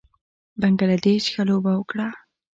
بنګله 0.59 0.97
دېش 1.05 1.23
ښه 1.33 1.43
لوبه 1.49 1.71
وکړه 1.75 2.07